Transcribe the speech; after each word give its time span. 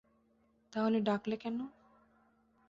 তাহলে 0.73 0.97
ডাকলে 1.01 1.35
কেন? 1.37 1.57